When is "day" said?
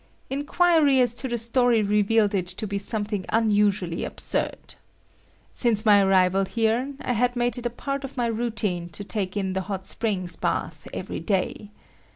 11.19-11.69